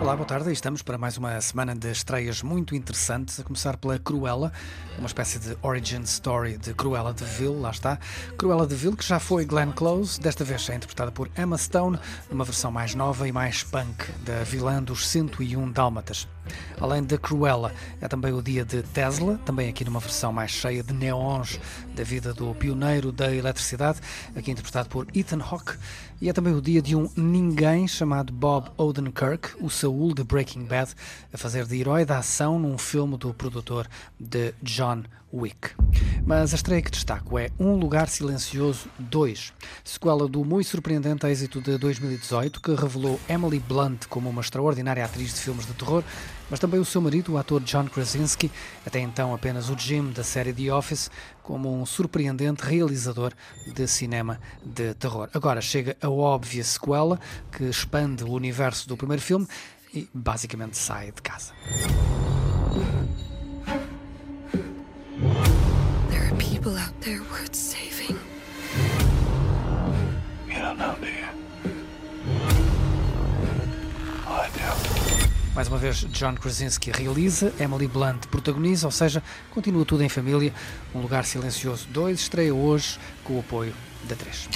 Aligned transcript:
Olá, 0.00 0.14
boa 0.14 0.24
tarde. 0.24 0.52
Estamos 0.52 0.80
para 0.80 0.96
mais 0.96 1.18
uma 1.18 1.40
semana 1.40 1.74
de 1.74 1.90
estreias 1.90 2.40
muito 2.40 2.72
interessantes, 2.72 3.40
a 3.40 3.42
começar 3.42 3.76
pela 3.76 3.98
Cruella, 3.98 4.52
uma 4.96 5.08
espécie 5.08 5.40
de 5.40 5.58
origin 5.60 6.02
story 6.02 6.56
de 6.56 6.72
Cruella 6.72 7.12
de 7.12 7.24
Vil, 7.24 7.60
lá 7.60 7.70
está. 7.70 7.98
Cruella 8.38 8.64
de 8.64 8.76
Vil, 8.76 8.96
que 8.96 9.04
já 9.04 9.18
foi 9.18 9.44
Glenn 9.44 9.72
Close, 9.72 10.20
desta 10.20 10.44
vez 10.44 10.70
é 10.70 10.76
interpretada 10.76 11.10
por 11.10 11.28
Emma 11.36 11.58
Stone, 11.58 11.98
numa 12.30 12.44
versão 12.44 12.70
mais 12.70 12.94
nova 12.94 13.26
e 13.26 13.32
mais 13.32 13.64
punk 13.64 14.10
da 14.24 14.44
vilã 14.44 14.80
dos 14.80 15.06
101 15.08 15.72
Dálmatas. 15.72 16.28
Além 16.80 17.02
de 17.02 17.18
Cruella, 17.18 17.74
é 18.00 18.08
também 18.08 18.32
o 18.32 18.40
dia 18.40 18.64
de 18.64 18.82
Tesla, 18.82 19.38
também 19.44 19.68
aqui 19.68 19.84
numa 19.84 20.00
versão 20.00 20.32
mais 20.32 20.52
cheia 20.52 20.82
de 20.82 20.94
neons 20.94 21.58
da 21.94 22.04
vida 22.04 22.32
do 22.32 22.54
pioneiro 22.54 23.10
da 23.10 23.34
eletricidade, 23.34 24.00
aqui 24.34 24.50
interpretado 24.50 24.88
por 24.88 25.06
Ethan 25.14 25.42
Hawke, 25.42 25.76
e 26.20 26.28
é 26.28 26.32
também 26.32 26.54
o 26.54 26.62
dia 26.62 26.80
de 26.80 26.96
um 26.96 27.10
ninguém 27.16 27.86
chamado 27.86 28.32
Bob 28.32 28.70
Odenkirk, 28.76 29.50
o 29.60 29.68
Saul 29.88 30.12
de 30.12 30.22
Breaking 30.22 30.64
Bad, 30.64 30.92
a 31.32 31.38
fazer 31.38 31.64
de 31.64 31.80
herói 31.80 32.04
da 32.04 32.18
ação 32.18 32.58
num 32.58 32.76
filme 32.76 33.16
do 33.16 33.32
produtor 33.32 33.88
de 34.20 34.52
John 34.62 35.02
Wick. 35.32 35.70
Mas 36.26 36.52
a 36.52 36.56
estreia 36.56 36.82
que 36.82 36.90
destaco 36.90 37.38
é 37.38 37.50
Um 37.58 37.74
Lugar 37.76 38.08
Silencioso 38.08 38.88
2, 38.98 39.52
sequela 39.82 40.28
do 40.28 40.44
muito 40.44 40.68
surpreendente 40.68 41.26
êxito 41.26 41.62
de 41.62 41.78
2018, 41.78 42.60
que 42.60 42.74
revelou 42.74 43.18
Emily 43.28 43.58
Blunt 43.58 44.06
como 44.08 44.28
uma 44.28 44.42
extraordinária 44.42 45.04
atriz 45.04 45.34
de 45.34 45.40
filmes 45.40 45.66
de 45.66 45.72
terror, 45.72 46.04
mas 46.50 46.60
também 46.60 46.80
o 46.80 46.84
seu 46.84 47.00
marido, 47.00 47.32
o 47.32 47.38
ator 47.38 47.62
John 47.62 47.86
Krasinski, 47.86 48.50
até 48.84 49.00
então 49.00 49.34
apenas 49.34 49.70
o 49.70 49.78
Jim 49.78 50.10
da 50.10 50.22
série 50.22 50.52
The 50.52 50.72
Office, 50.72 51.10
como 51.42 51.74
um 51.74 51.86
surpreendente 51.86 52.62
realizador 52.62 53.32
de 53.66 53.86
cinema 53.86 54.38
de 54.62 54.92
terror. 54.94 55.30
Agora 55.32 55.62
chega 55.62 55.96
a 56.00 56.10
óbvia 56.10 56.62
sequela, 56.62 57.18
que 57.50 57.64
expande 57.64 58.22
o 58.22 58.32
universo 58.32 58.86
do 58.86 58.98
primeiro 58.98 59.22
filme 59.22 59.46
e 59.98 60.08
basicamente 60.14 60.76
sai 60.76 61.10
de 61.10 61.22
casa. 61.22 61.52
There 66.10 66.24
are 66.24 66.36
people 66.36 66.76
out 66.78 66.94
there 67.00 67.20
worth 67.30 67.54
saving. 67.54 68.16
You 70.46 70.60
don't 70.60 70.78
know, 70.78 70.94
do 71.00 71.06
you? 71.06 71.26
Well, 74.26 74.40
I 74.40 74.48
do. 74.50 75.54
Mais 75.54 75.66
uma 75.66 75.78
vez, 75.78 76.06
John 76.12 76.34
Krasinski 76.36 76.92
realiza, 76.92 77.52
Emily 77.58 77.88
Blunt 77.88 78.28
protagoniza, 78.28 78.86
ou 78.86 78.92
seja, 78.92 79.20
continua 79.50 79.84
tudo 79.84 80.04
em 80.04 80.08
família. 80.08 80.54
Um 80.94 81.00
Lugar 81.00 81.24
Silencioso 81.24 81.88
2 81.88 82.20
estreia 82.20 82.54
hoje 82.54 82.98
com 83.24 83.36
o 83.36 83.40
apoio 83.40 83.74
da 84.08 84.14
3. 84.14 84.48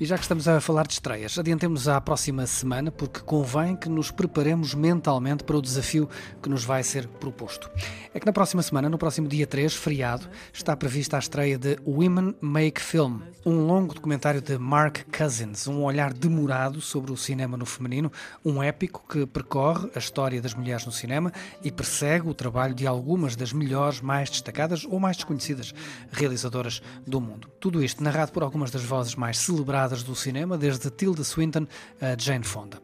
E 0.00 0.06
já 0.06 0.16
que 0.16 0.22
estamos 0.22 0.46
a 0.46 0.60
falar 0.60 0.86
de 0.86 0.92
estreias, 0.92 1.36
adiantemos 1.40 1.88
à 1.88 2.00
próxima 2.00 2.46
semana, 2.46 2.88
porque 2.88 3.18
convém 3.18 3.74
que 3.74 3.88
nos 3.88 4.12
preparemos 4.12 4.72
mentalmente 4.72 5.42
para 5.42 5.56
o 5.56 5.60
desafio 5.60 6.08
que 6.40 6.48
nos 6.48 6.62
vai 6.62 6.84
ser 6.84 7.08
proposto. 7.08 7.68
É 8.14 8.20
que 8.20 8.26
na 8.26 8.32
próxima 8.32 8.62
semana, 8.62 8.88
no 8.88 8.96
próximo 8.96 9.26
dia 9.26 9.44
3, 9.44 9.74
feriado, 9.74 10.28
está 10.52 10.76
prevista 10.76 11.16
a 11.16 11.18
estreia 11.18 11.58
de 11.58 11.78
Women 11.84 12.36
Make 12.40 12.80
Film, 12.80 13.22
um 13.44 13.66
longo 13.66 13.92
documentário 13.92 14.40
de 14.40 14.56
Mark 14.56 15.04
Cousins, 15.10 15.66
um 15.66 15.82
olhar 15.82 16.12
demorado 16.12 16.80
sobre 16.80 17.10
o 17.10 17.16
cinema 17.16 17.56
no 17.56 17.66
feminino, 17.66 18.12
um 18.44 18.62
épico 18.62 19.02
que 19.08 19.26
percorre 19.26 19.90
a 19.96 19.98
história 19.98 20.40
das 20.40 20.54
mulheres 20.54 20.86
no 20.86 20.92
cinema 20.92 21.32
e 21.60 21.72
persegue 21.72 22.28
o 22.28 22.34
trabalho 22.34 22.72
de 22.72 22.86
algumas 22.86 23.34
das 23.34 23.52
melhores, 23.52 24.00
mais 24.00 24.30
destacadas 24.30 24.84
ou 24.84 25.00
mais 25.00 25.16
desconhecidas 25.16 25.74
realizadoras 26.12 26.80
do 27.04 27.20
mundo. 27.20 27.48
Tudo 27.58 27.82
isto 27.82 28.00
narrado 28.00 28.30
por 28.30 28.44
algumas 28.44 28.70
das 28.70 28.84
vozes 28.84 29.16
mais 29.16 29.38
celebradas 29.38 29.87
do 29.88 30.14
cinema, 30.14 30.56
desde 30.56 30.90
Tilda 30.90 31.24
Swinton 31.24 31.66
a 32.00 32.16
Jane 32.18 32.44
Fonda. 32.44 32.80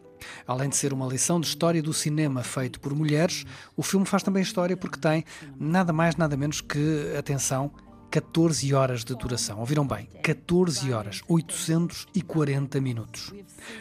Além 0.47 0.69
de 0.69 0.77
ser 0.77 0.93
uma 0.93 1.07
lição 1.07 1.41
de 1.41 1.47
história 1.47 1.83
do 1.83 1.93
cinema 1.93 2.43
feito 2.43 2.81
por 2.81 2.95
mulheres, 2.95 3.45
o 3.77 3.83
filme 3.83 4.07
faz 4.07 4.23
também 4.23 4.43
história 4.43 4.77
porque 4.77 4.99
tem 4.99 5.25
nada 5.59 5.93
mais, 5.93 6.17
nada 6.17 6.37
menos 6.37 6.61
que, 6.61 7.15
atenção, 7.19 7.71
14 8.15 8.73
horas 8.73 9.03
de 9.03 9.13
duração. 9.17 9.59
Ouviram 9.59 9.85
bem? 9.85 10.09
14 10.23 10.93
horas, 10.93 11.21
840 11.27 12.81
minutos. 12.81 13.35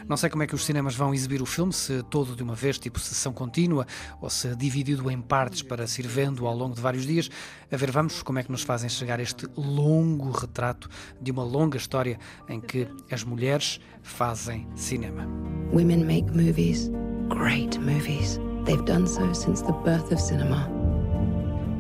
Não 0.08 0.18
sei 0.18 0.28
como 0.28 0.42
é 0.42 0.48
que 0.48 0.56
os 0.56 0.66
cinemas 0.66 0.96
vão 0.96 1.14
exibir 1.14 1.40
o 1.40 1.46
filme, 1.46 1.72
se 1.72 2.02
todo 2.10 2.36
de 2.36 2.42
uma 2.42 2.56
vez, 2.56 2.80
tipo 2.80 3.00
sessão 3.00 3.32
contínua, 3.32 3.86
ou 4.20 4.32
se 4.32 4.56
dividido 4.56 5.12
em 5.12 5.22
partes 5.22 5.62
para 5.62 5.86
se 5.86 6.02
ir 6.02 6.08
vendo 6.08 6.48
ao 6.48 6.58
longo 6.58 6.74
de 6.74 6.82
vários 6.82 7.06
dias. 7.06 7.30
A 7.72 7.78
ver, 7.78 7.92
vamos 7.92 8.24
como 8.24 8.40
é 8.40 8.44
que 8.44 8.52
nos 8.52 8.64
fazem 8.64 8.90
chegar 8.90 9.20
este 9.20 9.48
longo 9.56 10.32
retrato 10.32 10.90
de 11.22 11.30
uma 11.30 11.44
longa 11.44 11.78
história 11.78 12.18
em 12.50 12.60
que 12.60 12.88
as 13.12 13.24
mulheres 13.24 13.80
fazem 14.02 14.68
cinema. 14.76 15.28
Women 15.72 16.06
make 16.06 16.32
movies, 16.32 16.90
great 17.30 17.78
movies. 17.78 18.40
They've 18.66 18.84
done 18.84 19.06
so 19.06 19.32
since 19.32 19.64
the 19.64 19.74
birth 19.84 20.12
of 20.12 20.20
cinema. 20.20 20.83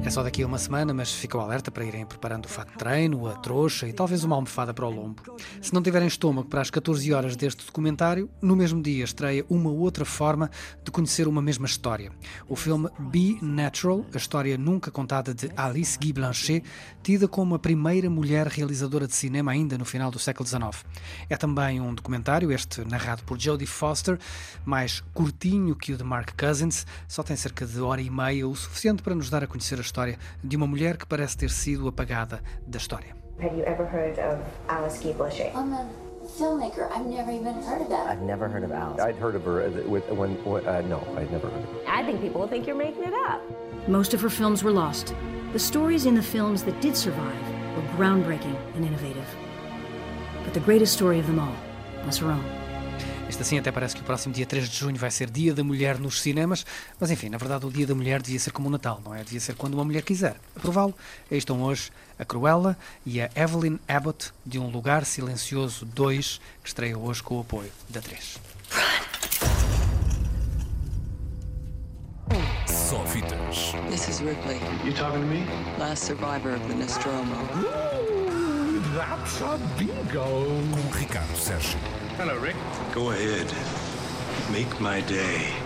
É 0.05 0.09
só 0.09 0.21
daqui 0.21 0.43
a 0.43 0.45
uma 0.45 0.57
semana, 0.57 0.93
mas 0.93 1.13
ficam 1.13 1.39
alerta 1.39 1.71
para 1.71 1.85
irem 1.85 2.05
preparando 2.05 2.43
o 2.43 2.49
fato 2.49 2.73
de 2.73 2.77
treino, 2.77 3.25
a 3.25 3.35
trouxa 3.35 3.87
e 3.87 3.93
talvez 3.93 4.25
uma 4.25 4.35
almofada 4.35 4.73
para 4.73 4.85
o 4.85 4.89
lombo. 4.89 5.23
Se 5.61 5.73
não 5.73 5.81
tiverem 5.81 6.09
estômago 6.09 6.49
para 6.49 6.59
as 6.59 6.69
14 6.69 7.13
horas 7.13 7.37
deste 7.37 7.65
documentário, 7.65 8.29
no 8.41 8.53
mesmo 8.53 8.81
dia 8.81 9.05
estreia 9.05 9.45
uma 9.49 9.69
outra 9.69 10.03
forma 10.03 10.51
de 10.83 10.91
conhecer 10.91 11.25
uma 11.25 11.41
mesma 11.41 11.65
história. 11.65 12.11
O 12.49 12.55
filme 12.57 12.89
Be 12.99 13.37
Natural, 13.41 14.05
a 14.13 14.17
história 14.17 14.57
nunca 14.57 14.91
contada 14.91 15.33
de 15.33 15.49
Alice 15.55 15.97
Guy 15.97 16.11
Blanchet, 16.11 16.65
tida 17.01 17.25
como 17.25 17.55
a 17.55 17.59
primeira 17.59 18.09
mulher 18.09 18.47
realizadora 18.47 19.07
de 19.07 19.15
cinema 19.15 19.53
ainda 19.53 19.77
no 19.77 19.85
final 19.85 20.11
do 20.11 20.19
século 20.19 20.45
XIX. 20.45 20.85
É 21.29 21.37
também 21.37 21.79
um 21.79 21.93
documentário, 21.93 22.51
este 22.51 22.83
narrado 22.83 23.23
por 23.23 23.39
Jodie 23.39 23.65
Foster, 23.65 24.19
mais 24.65 25.01
curtinho 25.13 25.77
que 25.77 25.93
o 25.93 25.97
de 25.97 26.03
Mark 26.03 26.33
Cousins, 26.37 26.85
só 27.07 27.23
tem 27.23 27.37
cerca 27.37 27.65
de 27.65 27.79
hora 27.79 28.01
e 28.01 28.09
meia, 28.09 28.45
o 28.45 28.53
suficiente 28.53 29.01
para 29.01 29.15
nos 29.15 29.29
dar 29.29 29.45
a 29.45 29.47
conhecer 29.47 29.77
a 29.77 29.81
história 29.81 29.92
de 30.43 30.55
uma 30.57 30.67
mulher 30.67 30.97
que 30.97 31.05
parece 31.05 31.37
ter 31.37 31.49
sido 31.49 31.87
apagada 31.87 32.41
da 32.65 32.77
história. 32.77 33.15
Have 33.39 33.55
you 33.57 33.63
ever 33.65 33.85
heard 33.85 34.19
of 34.19 34.39
Alice 34.69 34.99
Guy 34.99 35.13
Blanchet? 35.13 35.51
I'm 35.55 35.73
a 35.73 35.87
filmmaker. 36.37 36.89
I've 36.91 37.05
never 37.05 37.31
even 37.31 37.61
heard 37.63 37.81
of 37.81 37.89
that. 37.89 38.07
I've 38.07 38.21
never 38.21 38.47
heard 38.47 38.63
of 38.63 38.71
Alice. 38.71 39.01
I'd 39.01 39.15
heard 39.15 39.35
of 39.35 39.43
her 39.45 39.69
with 39.87 40.07
when 40.11 40.37
uh, 40.45 40.81
no, 40.81 40.99
I'd 41.17 41.31
never 41.31 41.49
heard 41.49 41.63
of 41.63 41.69
her. 41.69 41.87
I 41.87 42.03
think 42.03 42.21
people 42.21 42.41
will 42.41 42.47
think 42.47 42.67
you're 42.67 42.75
making 42.75 43.03
it 43.03 43.13
up. 43.13 43.41
Most 43.87 44.13
of 44.13 44.21
her 44.21 44.29
films 44.29 44.63
were 44.63 44.71
lost. 44.71 45.13
The 45.51 45.59
stories 45.59 46.05
in 46.05 46.15
the 46.15 46.23
films 46.23 46.63
that 46.63 46.79
did 46.81 46.95
survive 46.95 47.41
were 47.75 47.83
groundbreaking 47.97 48.55
and 48.75 48.85
innovative. 48.85 49.27
But 50.43 50.53
the 50.53 50.61
greatest 50.61 50.93
story 50.93 51.19
of 51.19 51.27
them 51.27 51.39
all 51.39 51.55
was 52.05 52.17
her 52.19 52.31
own. 52.31 52.62
Isto 53.33 53.41
assim 53.41 53.57
até 53.57 53.71
parece 53.71 53.95
que 53.95 54.01
o 54.01 54.03
próximo 54.03 54.31
dia 54.31 54.45
3 54.45 54.69
de 54.69 54.77
junho 54.77 54.95
vai 54.95 55.09
ser 55.09 55.27
Dia 55.27 55.55
da 55.55 55.63
Mulher 55.63 55.97
nos 55.97 56.21
cinemas, 56.21 56.63
mas 56.99 57.09
enfim, 57.09 57.29
na 57.29 57.37
verdade 57.39 57.65
o 57.65 57.71
Dia 57.71 57.87
da 57.87 57.95
Mulher 57.95 58.21
devia 58.21 58.39
ser 58.39 58.51
como 58.51 58.67
o 58.67 58.71
Natal, 58.71 59.01
não 59.03 59.15
é? 59.15 59.23
Devia 59.23 59.39
ser 59.39 59.55
quando 59.55 59.73
uma 59.73 59.83
mulher 59.83 60.03
quiser. 60.03 60.35
Aprová-lo. 60.55 60.93
Aí 61.31 61.39
estão 61.39 61.59
hoje 61.63 61.89
a 62.19 62.23
Cruella 62.23 62.77
e 63.03 63.19
a 63.19 63.31
Evelyn 63.35 63.79
Abbott 63.87 64.31
de 64.45 64.59
Um 64.59 64.69
Lugar 64.69 65.03
Silencioso 65.03 65.83
2, 65.83 66.39
que 66.61 66.67
estreia 66.69 66.95
hoje 66.95 67.23
com 67.23 67.37
o 67.37 67.41
apoio 67.41 67.71
da 67.89 68.01
3. 68.01 68.37
Só 72.67 73.03
fitas. 73.07 73.73
This 73.89 74.09
is 74.09 74.19
Ripley, 74.19 74.59
You 74.85 74.93
talking 74.93 75.21
to 75.21 75.25
me? 75.25 75.43
last 75.79 76.03
survivor 76.05 76.53
of 76.53 76.67
the 76.67 76.75
Nostromo. 76.75 77.33
That's 78.95 79.41
a 79.41 79.57
bingo. 79.79 80.23
Com 80.71 80.97
Ricardo 80.99 81.35
Sérgio. 81.35 81.79
Hello, 82.17 82.37
Rick. 82.37 82.55
Go 82.93 83.09
ahead. 83.09 83.51
Make 84.51 84.79
my 84.79 85.01
day. 85.01 85.62